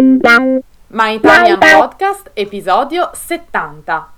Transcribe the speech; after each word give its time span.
My 0.00 1.16
Italian 1.16 1.58
Podcast, 1.58 2.30
episodio 2.32 3.10
70. 3.12 4.12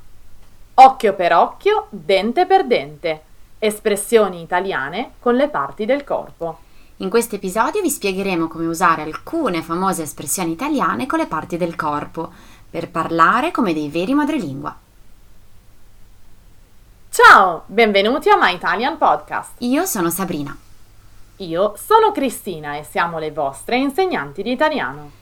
Occhio 0.75 1.13
per 1.15 1.35
occhio, 1.35 1.89
dente 1.91 2.47
per 2.47 2.65
dente. 2.67 3.23
Espressioni 3.59 4.43
italiane 4.43 5.15
con 5.19 5.35
le 5.35 5.49
parti 5.49 5.85
del 5.85 6.05
corpo. 6.05 6.59
In 6.99 7.11
questo 7.11 7.35
episodio 7.35 7.83
vi 7.83 7.91
spiegheremo 7.91 8.47
come 8.47 8.67
usare 8.67 9.03
alcune 9.03 9.61
famose 9.61 10.05
espressioni 10.05 10.53
italiane 10.53 11.07
con 11.07 11.19
le 11.19 11.27
parti 11.27 11.57
del 11.57 11.75
corpo 11.75 12.31
per 12.71 12.89
parlare 12.89 13.51
come 13.51 13.73
dei 13.73 13.89
veri 13.89 14.15
madrelingua. 14.15 14.77
Ciao, 17.11 17.65
benvenuti 17.67 18.29
a 18.29 18.39
My 18.39 18.55
Italian 18.55 18.99
Podcast. 18.99 19.55
Io 19.59 19.85
sono 19.87 20.11
Sabrina. 20.11 20.57
Io 21.39 21.75
sono 21.77 22.13
Cristina 22.13 22.77
e 22.77 22.85
siamo 22.85 23.19
le 23.19 23.33
vostre 23.33 23.79
insegnanti 23.79 24.45
di 24.45 24.53
italiano. 24.53 25.22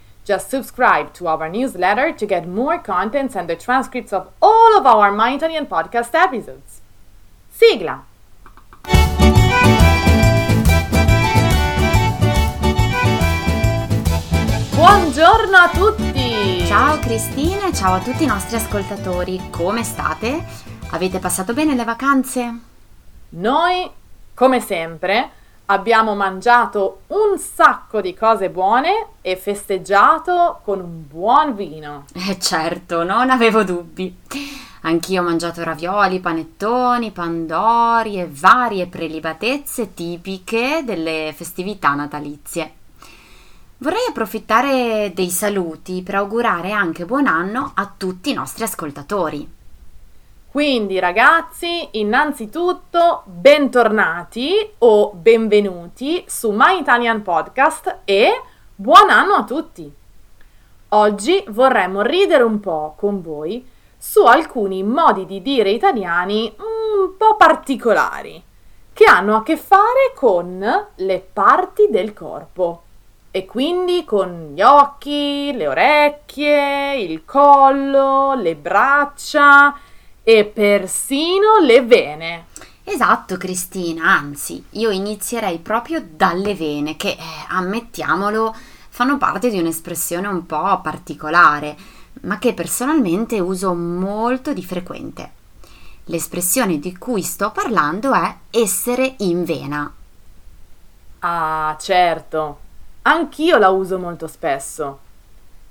Just 0.23 0.51
subscribe 0.51 1.13
to 1.13 1.27
our 1.27 1.49
newsletter 1.49 2.11
to 2.11 2.25
get 2.27 2.47
more 2.47 2.77
contents 2.77 3.35
and 3.35 3.49
the 3.49 3.55
transcripts 3.55 4.13
of 4.13 4.27
all 4.39 4.77
of 4.77 4.85
our 4.85 5.11
My 5.11 5.33
Italian 5.33 5.65
podcast 5.65 6.13
episodes. 6.13 6.81
Sigla! 7.49 8.03
Buongiorno 14.75 15.57
a 15.57 15.69
tutti! 15.73 16.65
Ciao 16.67 16.99
Cristina 16.99 17.67
e 17.67 17.73
ciao 17.73 17.95
a 17.95 17.99
tutti 17.99 18.23
i 18.23 18.27
nostri 18.27 18.57
ascoltatori. 18.57 19.49
Come 19.49 19.83
state? 19.83 20.45
Avete 20.91 21.17
passato 21.17 21.53
bene 21.53 21.73
le 21.73 21.83
vacanze? 21.83 22.59
Noi, 23.29 23.89
come 24.35 24.59
sempre, 24.59 25.31
abbiamo 25.71 26.15
mangiato 26.15 27.01
un 27.07 27.37
sacco 27.37 28.01
di 28.01 28.13
cose 28.13 28.49
buone 28.49 29.07
e 29.21 29.37
festeggiato 29.37 30.59
con 30.63 30.81
un 30.81 31.07
buon 31.07 31.55
vino. 31.55 32.05
Eh 32.13 32.37
certo, 32.39 33.03
non 33.03 33.29
avevo 33.29 33.63
dubbi. 33.63 34.17
Anch'io 34.81 35.21
ho 35.21 35.23
mangiato 35.23 35.63
ravioli, 35.63 36.19
panettoni, 36.19 37.11
pandori 37.11 38.19
e 38.19 38.29
varie 38.29 38.87
prelibatezze 38.87 39.93
tipiche 39.93 40.81
delle 40.83 41.33
festività 41.35 41.93
natalizie. 41.93 42.73
Vorrei 43.77 44.07
approfittare 44.09 45.11
dei 45.15 45.29
saluti 45.29 46.01
per 46.03 46.15
augurare 46.15 46.71
anche 46.71 47.05
buon 47.05 47.27
anno 47.27 47.71
a 47.75 47.91
tutti 47.95 48.29
i 48.29 48.33
nostri 48.33 48.63
ascoltatori. 48.63 49.59
Quindi 50.51 50.99
ragazzi, 50.99 51.87
innanzitutto 51.91 53.23
bentornati 53.23 54.73
o 54.79 55.13
benvenuti 55.13 56.25
su 56.27 56.51
My 56.51 56.77
Italian 56.77 57.21
Podcast 57.21 57.99
e 58.03 58.41
buon 58.75 59.09
anno 59.09 59.35
a 59.35 59.45
tutti! 59.45 59.89
Oggi 60.89 61.41
vorremmo 61.47 62.01
ridere 62.01 62.43
un 62.43 62.59
po' 62.59 62.95
con 62.97 63.21
voi 63.21 63.65
su 63.97 64.25
alcuni 64.25 64.83
modi 64.83 65.25
di 65.25 65.41
dire 65.41 65.69
italiani 65.69 66.53
un 66.57 67.15
po' 67.15 67.37
particolari 67.37 68.43
che 68.91 69.05
hanno 69.05 69.37
a 69.37 69.43
che 69.43 69.55
fare 69.55 70.11
con 70.13 70.89
le 70.93 71.27
parti 71.31 71.87
del 71.89 72.11
corpo 72.11 72.81
e 73.31 73.45
quindi 73.45 74.03
con 74.03 74.51
gli 74.53 74.61
occhi, 74.61 75.53
le 75.53 75.67
orecchie, 75.69 76.97
il 76.97 77.23
collo, 77.23 78.33
le 78.33 78.57
braccia 78.57 79.73
e 80.23 80.45
persino 80.45 81.57
le 81.61 81.81
vene. 81.83 82.45
Esatto, 82.83 83.37
Cristina, 83.37 84.05
anzi, 84.05 84.63
io 84.71 84.89
inizierei 84.89 85.59
proprio 85.59 86.03
dalle 86.07 86.55
vene, 86.55 86.97
che, 86.97 87.11
eh, 87.11 87.17
ammettiamolo, 87.49 88.55
fanno 88.89 89.17
parte 89.17 89.49
di 89.49 89.59
un'espressione 89.59 90.27
un 90.27 90.45
po' 90.45 90.81
particolare, 90.81 91.77
ma 92.21 92.37
che 92.39 92.53
personalmente 92.53 93.39
uso 93.39 93.73
molto 93.73 94.53
di 94.53 94.63
frequente. 94.63 95.31
L'espressione 96.05 96.79
di 96.79 96.97
cui 96.97 97.21
sto 97.21 97.51
parlando 97.51 98.13
è 98.13 98.35
essere 98.49 99.15
in 99.19 99.43
vena. 99.43 99.93
Ah, 101.19 101.77
certo, 101.79 102.59
anch'io 103.03 103.57
la 103.57 103.69
uso 103.69 103.97
molto 103.99 104.27
spesso. 104.27 104.99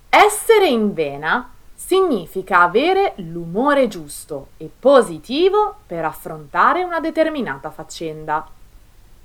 Essere 0.09 0.69
in 0.69 0.95
vena 0.95 1.51
significa 1.91 2.61
avere 2.61 3.15
l'umore 3.17 3.89
giusto 3.89 4.51
e 4.59 4.71
positivo 4.79 5.75
per 5.89 6.05
affrontare 6.05 6.85
una 6.85 7.01
determinata 7.01 7.73
faccenda. 7.73 8.47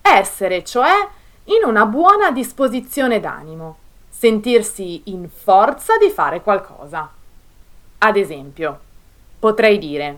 Essere, 0.01 0.63
cioè, 0.63 1.07
in 1.43 1.63
una 1.63 1.85
buona 1.85 2.31
disposizione 2.31 3.19
d'animo, 3.19 3.77
sentirsi 4.09 5.03
in 5.11 5.29
forza 5.29 5.97
di 5.97 6.09
fare 6.09 6.41
qualcosa. 6.41 7.07
Ad 7.99 8.17
esempio, 8.17 8.79
potrei 9.37 9.77
dire 9.77 10.17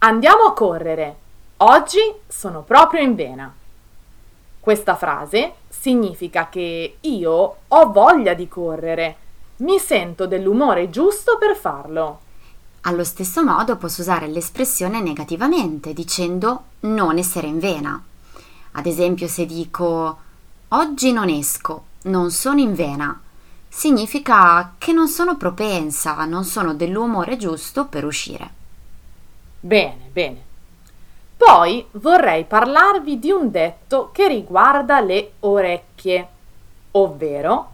Andiamo 0.00 0.42
a 0.44 0.52
correre. 0.52 1.16
Oggi 1.58 2.12
sono 2.26 2.60
proprio 2.60 3.00
in 3.00 3.14
vena. 3.14 3.50
Questa 4.60 4.96
frase 4.96 5.54
significa 5.66 6.50
che 6.50 6.98
io 7.00 7.56
ho 7.68 7.90
voglia 7.90 8.34
di 8.34 8.48
correre 8.48 9.16
mi 9.56 9.78
sento 9.78 10.26
dell'umore 10.26 10.90
giusto 10.90 11.36
per 11.38 11.56
farlo. 11.56 12.20
Allo 12.82 13.04
stesso 13.04 13.44
modo 13.44 13.76
posso 13.76 14.00
usare 14.00 14.26
l'espressione 14.26 15.00
negativamente, 15.00 15.92
dicendo 15.92 16.64
non 16.80 17.18
essere 17.18 17.46
in 17.46 17.60
vena. 17.60 18.02
Ad 18.72 18.86
esempio, 18.86 19.28
se 19.28 19.46
dico 19.46 20.18
oggi 20.68 21.12
non 21.12 21.28
esco, 21.28 21.84
non 22.04 22.30
sono 22.30 22.58
in 22.58 22.74
vena, 22.74 23.20
significa 23.68 24.74
che 24.78 24.92
non 24.92 25.08
sono 25.08 25.36
propensa, 25.36 26.24
non 26.24 26.44
sono 26.44 26.74
dell'umore 26.74 27.36
giusto 27.36 27.86
per 27.86 28.04
uscire. 28.04 28.50
Bene, 29.60 30.08
bene. 30.10 30.42
Poi 31.36 31.86
vorrei 31.92 32.44
parlarvi 32.44 33.18
di 33.18 33.30
un 33.30 33.50
detto 33.50 34.10
che 34.12 34.26
riguarda 34.26 35.00
le 35.00 35.32
orecchie, 35.40 36.28
ovvero 36.92 37.71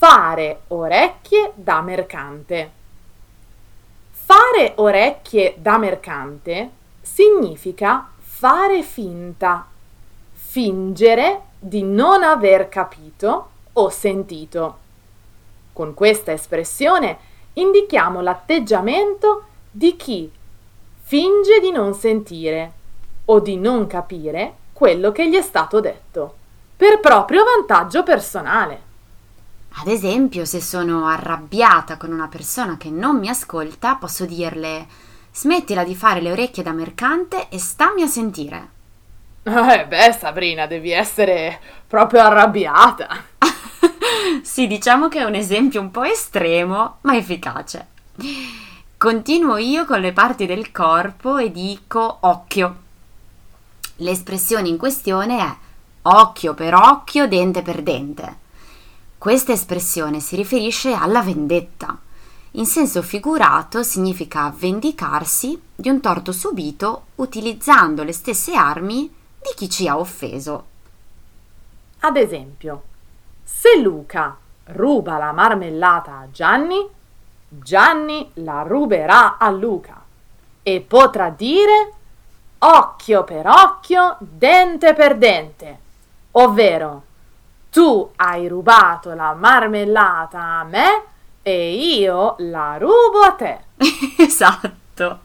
Fare 0.00 0.60
orecchie 0.68 1.54
da 1.56 1.80
mercante. 1.80 2.70
Fare 4.12 4.74
orecchie 4.76 5.56
da 5.58 5.76
mercante 5.76 6.70
significa 7.00 8.08
fare 8.16 8.84
finta, 8.84 9.66
fingere 10.30 11.40
di 11.58 11.82
non 11.82 12.22
aver 12.22 12.68
capito 12.68 13.48
o 13.72 13.88
sentito. 13.88 14.78
Con 15.72 15.94
questa 15.94 16.30
espressione 16.30 17.18
indichiamo 17.54 18.20
l'atteggiamento 18.20 19.46
di 19.68 19.96
chi 19.96 20.30
finge 21.00 21.58
di 21.58 21.72
non 21.72 21.92
sentire 21.92 22.72
o 23.24 23.40
di 23.40 23.56
non 23.56 23.88
capire 23.88 24.54
quello 24.72 25.10
che 25.10 25.28
gli 25.28 25.34
è 25.34 25.42
stato 25.42 25.80
detto, 25.80 26.36
per 26.76 27.00
proprio 27.00 27.42
vantaggio 27.42 28.04
personale. 28.04 28.86
Ad 29.74 29.86
esempio, 29.86 30.44
se 30.44 30.60
sono 30.60 31.06
arrabbiata 31.06 31.96
con 31.96 32.12
una 32.12 32.28
persona 32.28 32.76
che 32.76 32.90
non 32.90 33.18
mi 33.18 33.28
ascolta, 33.28 33.94
posso 33.94 34.24
dirle 34.24 34.86
smettila 35.32 35.84
di 35.84 35.94
fare 35.94 36.20
le 36.20 36.32
orecchie 36.32 36.62
da 36.62 36.72
mercante 36.72 37.48
e 37.48 37.58
stammi 37.58 38.02
a 38.02 38.06
sentire. 38.06 38.68
Eh 39.44 39.86
beh, 39.86 40.16
Sabrina, 40.18 40.66
devi 40.66 40.90
essere 40.90 41.60
proprio 41.86 42.22
arrabbiata. 42.22 43.08
sì, 44.42 44.66
diciamo 44.66 45.08
che 45.08 45.20
è 45.20 45.24
un 45.24 45.34
esempio 45.34 45.80
un 45.80 45.90
po' 45.90 46.02
estremo, 46.02 46.98
ma 47.02 47.16
efficace. 47.16 47.86
Continuo 48.96 49.56
io 49.58 49.84
con 49.84 50.00
le 50.00 50.12
parti 50.12 50.44
del 50.44 50.72
corpo 50.72 51.38
e 51.38 51.52
dico 51.52 52.18
occhio. 52.20 52.76
L'espressione 53.96 54.68
in 54.68 54.76
questione 54.76 55.38
è 55.38 55.56
occhio 56.02 56.54
per 56.54 56.74
occhio, 56.74 57.28
dente 57.28 57.62
per 57.62 57.82
dente. 57.82 58.46
Questa 59.18 59.50
espressione 59.50 60.20
si 60.20 60.36
riferisce 60.36 60.92
alla 60.92 61.22
vendetta. 61.22 61.98
In 62.52 62.66
senso 62.66 63.02
figurato 63.02 63.82
significa 63.82 64.54
vendicarsi 64.56 65.60
di 65.74 65.88
un 65.88 66.00
torto 66.00 66.30
subito 66.30 67.06
utilizzando 67.16 68.04
le 68.04 68.12
stesse 68.12 68.54
armi 68.54 69.12
di 69.40 69.50
chi 69.56 69.68
ci 69.68 69.88
ha 69.88 69.98
offeso. 69.98 70.66
Ad 71.98 72.16
esempio, 72.16 72.82
se 73.42 73.80
Luca 73.80 74.36
ruba 74.66 75.18
la 75.18 75.32
marmellata 75.32 76.18
a 76.18 76.28
Gianni, 76.30 76.88
Gianni 77.48 78.30
la 78.34 78.62
ruberà 78.62 79.36
a 79.36 79.50
Luca 79.50 80.00
e 80.62 80.80
potrà 80.80 81.30
dire 81.30 81.92
occhio 82.58 83.24
per 83.24 83.48
occhio, 83.48 84.16
dente 84.20 84.94
per 84.94 85.18
dente, 85.18 85.78
ovvero 86.32 87.02
tu 87.70 88.10
hai 88.16 88.48
rubato 88.48 89.12
la 89.14 89.34
marmellata 89.34 90.40
a 90.40 90.64
me 90.64 91.02
e 91.42 91.74
io 91.74 92.36
la 92.38 92.76
rubo 92.78 93.20
a 93.24 93.32
te. 93.32 93.64
esatto. 94.16 95.20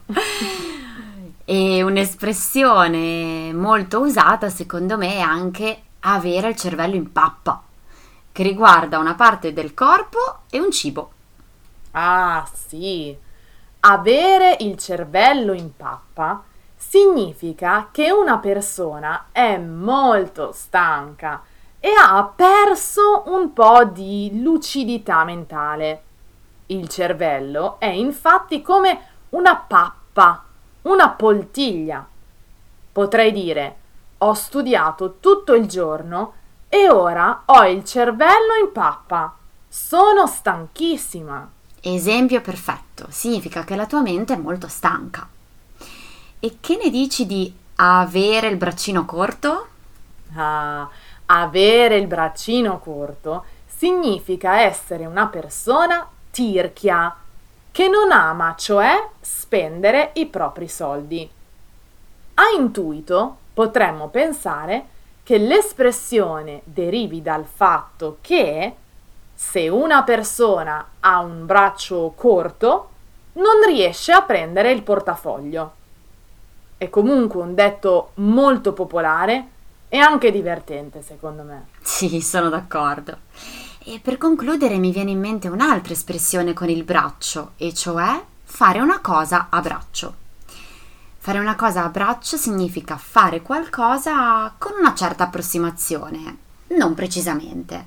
E 1.44 1.82
un'espressione 1.82 3.52
molto 3.52 4.00
usata 4.00 4.48
secondo 4.48 4.96
me 4.96 5.16
è 5.16 5.20
anche 5.20 5.82
avere 6.00 6.48
il 6.48 6.56
cervello 6.56 6.94
in 6.94 7.12
pappa, 7.12 7.62
che 8.32 8.42
riguarda 8.42 8.98
una 8.98 9.14
parte 9.14 9.52
del 9.52 9.74
corpo 9.74 10.40
e 10.50 10.60
un 10.60 10.70
cibo. 10.70 11.10
Ah 11.92 12.48
sì, 12.52 13.16
avere 13.80 14.56
il 14.60 14.76
cervello 14.78 15.52
in 15.52 15.74
pappa 15.76 16.42
significa 16.76 17.88
che 17.90 18.10
una 18.10 18.38
persona 18.38 19.26
è 19.32 19.56
molto 19.58 20.52
stanca 20.52 21.42
e 21.84 21.90
ha 22.00 22.32
perso 22.34 23.24
un 23.26 23.52
po' 23.52 23.84
di 23.84 24.40
lucidità 24.40 25.22
mentale. 25.24 26.02
Il 26.68 26.88
cervello 26.88 27.76
è 27.78 27.88
infatti 27.88 28.62
come 28.62 29.00
una 29.28 29.54
pappa 29.56 30.44
una 30.84 31.10
poltiglia. 31.10 32.06
Potrei 32.90 33.32
dire 33.32 33.76
ho 34.16 34.32
studiato 34.32 35.16
tutto 35.20 35.52
il 35.52 35.66
giorno 35.66 36.32
e 36.70 36.88
ora 36.88 37.42
ho 37.44 37.66
il 37.66 37.84
cervello 37.84 38.54
in 38.62 38.72
pappa. 38.72 39.34
Sono 39.68 40.26
stanchissima. 40.26 41.46
Esempio 41.82 42.40
perfetto, 42.40 43.08
significa 43.10 43.62
che 43.64 43.76
la 43.76 43.84
tua 43.84 44.00
mente 44.00 44.32
è 44.32 44.38
molto 44.38 44.68
stanca. 44.68 45.28
E 46.40 46.56
che 46.60 46.80
ne 46.82 46.88
dici 46.88 47.26
di 47.26 47.54
avere 47.76 48.48
il 48.48 48.56
braccino 48.56 49.04
corto? 49.04 49.68
Ah, 50.34 50.88
avere 51.26 51.96
il 51.96 52.06
braccino 52.06 52.78
corto 52.78 53.44
significa 53.66 54.60
essere 54.60 55.06
una 55.06 55.26
persona 55.26 56.08
tirchia 56.30 57.16
che 57.70 57.88
non 57.88 58.12
ama 58.12 58.54
cioè 58.56 59.08
spendere 59.20 60.10
i 60.14 60.26
propri 60.26 60.68
soldi. 60.68 61.28
A 62.34 62.42
intuito 62.56 63.36
potremmo 63.52 64.08
pensare 64.08 64.86
che 65.22 65.38
l'espressione 65.38 66.60
derivi 66.64 67.22
dal 67.22 67.44
fatto 67.44 68.18
che 68.20 68.74
se 69.34 69.68
una 69.68 70.02
persona 70.02 70.86
ha 71.00 71.18
un 71.20 71.46
braccio 71.46 72.12
corto 72.14 72.90
non 73.34 73.64
riesce 73.66 74.12
a 74.12 74.22
prendere 74.22 74.70
il 74.70 74.82
portafoglio. 74.82 75.72
È 76.76 76.88
comunque 76.90 77.40
un 77.40 77.54
detto 77.54 78.10
molto 78.14 78.72
popolare 78.72 79.48
e 79.94 79.98
anche 80.00 80.32
divertente, 80.32 81.04
secondo 81.06 81.44
me. 81.44 81.66
Sì, 81.80 82.20
sono 82.20 82.48
d'accordo. 82.48 83.16
E 83.84 84.00
per 84.02 84.18
concludere 84.18 84.76
mi 84.76 84.90
viene 84.90 85.12
in 85.12 85.20
mente 85.20 85.46
un'altra 85.46 85.92
espressione 85.92 86.52
con 86.52 86.68
il 86.68 86.82
braccio, 86.82 87.52
e 87.58 87.72
cioè 87.72 88.20
fare 88.42 88.80
una 88.80 88.98
cosa 88.98 89.46
a 89.50 89.60
braccio. 89.60 90.14
Fare 91.16 91.38
una 91.38 91.54
cosa 91.54 91.84
a 91.84 91.90
braccio 91.90 92.36
significa 92.36 92.96
fare 92.96 93.40
qualcosa 93.40 94.52
con 94.58 94.72
una 94.76 94.96
certa 94.96 95.22
approssimazione, 95.22 96.38
non 96.76 96.94
precisamente. 96.94 97.86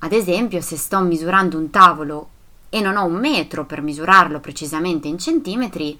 Ad 0.00 0.12
esempio, 0.12 0.60
se 0.60 0.76
sto 0.76 1.00
misurando 1.00 1.56
un 1.56 1.70
tavolo 1.70 2.28
e 2.68 2.82
non 2.82 2.98
ho 2.98 3.04
un 3.06 3.14
metro 3.14 3.64
per 3.64 3.80
misurarlo 3.80 4.40
precisamente 4.40 5.08
in 5.08 5.18
centimetri, 5.18 5.98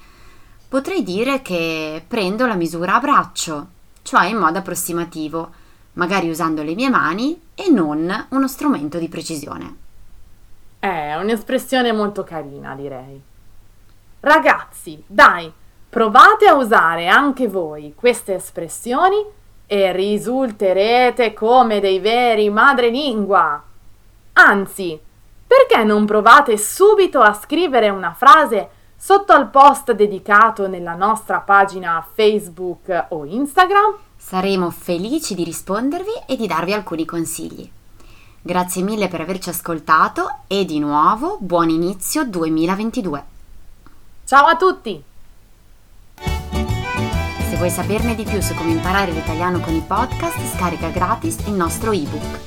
potrei 0.68 1.02
dire 1.02 1.40
che 1.40 2.04
prendo 2.06 2.46
la 2.46 2.56
misura 2.56 2.96
a 2.96 3.00
braccio, 3.00 3.68
cioè 4.04 4.26
in 4.26 4.36
modo 4.36 4.58
approssimativo 4.58 5.50
magari 5.94 6.28
usando 6.28 6.62
le 6.62 6.74
mie 6.74 6.90
mani 6.90 7.40
e 7.54 7.68
non 7.70 8.26
uno 8.30 8.48
strumento 8.48 8.98
di 8.98 9.08
precisione. 9.08 9.76
È 10.78 11.14
un'espressione 11.16 11.92
molto 11.92 12.22
carina, 12.22 12.74
direi. 12.74 13.20
Ragazzi, 14.20 15.02
dai, 15.06 15.50
provate 15.88 16.46
a 16.46 16.54
usare 16.54 17.08
anche 17.08 17.48
voi 17.48 17.94
queste 17.96 18.34
espressioni 18.34 19.16
e 19.66 19.92
risulterete 19.92 21.32
come 21.32 21.80
dei 21.80 22.00
veri 22.00 22.50
madrelingua. 22.50 23.62
Anzi, 24.34 25.00
perché 25.46 25.84
non 25.84 26.04
provate 26.04 26.58
subito 26.58 27.20
a 27.20 27.32
scrivere 27.32 27.88
una 27.88 28.12
frase 28.12 28.68
sotto 29.04 29.34
al 29.34 29.50
post 29.50 29.92
dedicato 29.92 30.66
nella 30.66 30.94
nostra 30.94 31.40
pagina 31.40 32.02
Facebook 32.14 33.08
o 33.10 33.26
Instagram? 33.26 33.96
Saremo 34.16 34.70
felici 34.70 35.34
di 35.34 35.44
rispondervi 35.44 36.22
e 36.26 36.36
di 36.36 36.46
darvi 36.46 36.72
alcuni 36.72 37.04
consigli. 37.04 37.70
Grazie 38.40 38.80
mille 38.80 39.08
per 39.08 39.20
averci 39.20 39.50
ascoltato 39.50 40.38
e 40.46 40.64
di 40.64 40.78
nuovo 40.78 41.36
buon 41.38 41.68
inizio 41.68 42.24
2022. 42.24 43.24
Ciao 44.24 44.46
a 44.46 44.56
tutti! 44.56 45.04
Se 46.16 47.56
vuoi 47.58 47.68
saperne 47.68 48.14
di 48.14 48.24
più 48.24 48.40
su 48.40 48.54
come 48.54 48.70
imparare 48.70 49.12
l'italiano 49.12 49.60
con 49.60 49.74
i 49.74 49.84
podcast, 49.86 50.56
scarica 50.56 50.88
gratis 50.88 51.40
il 51.46 51.52
nostro 51.52 51.92
ebook. 51.92 52.40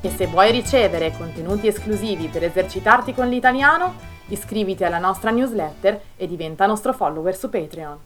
E 0.00 0.08
se 0.08 0.26
vuoi 0.26 0.52
ricevere 0.52 1.14
contenuti 1.18 1.66
esclusivi 1.66 2.28
per 2.28 2.44
esercitarti 2.44 3.12
con 3.12 3.28
l'italiano, 3.28 4.15
iscriviti 4.28 4.84
alla 4.84 4.98
nostra 4.98 5.30
newsletter 5.30 6.00
e 6.16 6.26
diventa 6.26 6.66
nostro 6.66 6.92
follower 6.92 7.36
su 7.36 7.48
Patreon. 7.48 8.05